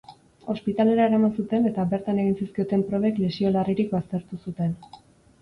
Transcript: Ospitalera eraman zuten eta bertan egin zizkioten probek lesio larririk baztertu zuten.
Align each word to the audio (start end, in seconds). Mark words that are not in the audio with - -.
Ospitalera 0.51 1.03
eraman 1.09 1.33
zuten 1.43 1.67
eta 1.71 1.85
bertan 1.91 2.23
egin 2.23 2.33
zizkioten 2.39 2.85
probek 2.89 3.21
lesio 3.27 3.53
larririk 3.59 3.95
baztertu 3.95 4.43
zuten. 4.49 4.77